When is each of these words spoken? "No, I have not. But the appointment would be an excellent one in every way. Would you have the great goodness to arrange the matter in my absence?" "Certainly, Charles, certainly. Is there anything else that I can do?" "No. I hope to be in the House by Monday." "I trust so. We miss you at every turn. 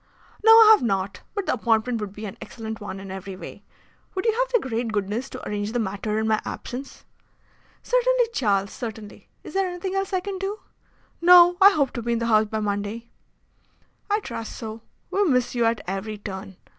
"No, 0.43 0.51
I 0.51 0.69
have 0.71 0.81
not. 0.81 1.21
But 1.35 1.45
the 1.45 1.53
appointment 1.53 2.01
would 2.01 2.11
be 2.11 2.25
an 2.25 2.35
excellent 2.41 2.81
one 2.81 2.99
in 2.99 3.11
every 3.11 3.35
way. 3.35 3.63
Would 4.15 4.25
you 4.25 4.31
have 4.33 4.49
the 4.51 4.67
great 4.67 4.91
goodness 4.91 5.29
to 5.29 5.47
arrange 5.47 5.73
the 5.73 5.79
matter 5.79 6.17
in 6.17 6.27
my 6.27 6.41
absence?" 6.43 7.05
"Certainly, 7.83 8.29
Charles, 8.33 8.71
certainly. 8.71 9.29
Is 9.43 9.53
there 9.53 9.67
anything 9.69 9.93
else 9.93 10.09
that 10.09 10.17
I 10.17 10.21
can 10.21 10.39
do?" 10.39 10.61
"No. 11.21 11.55
I 11.61 11.69
hope 11.69 11.91
to 11.91 12.01
be 12.01 12.13
in 12.13 12.17
the 12.17 12.25
House 12.25 12.45
by 12.45 12.59
Monday." 12.59 13.11
"I 14.09 14.21
trust 14.21 14.55
so. 14.57 14.81
We 15.11 15.23
miss 15.25 15.53
you 15.53 15.65
at 15.65 15.81
every 15.87 16.17
turn. 16.17 16.55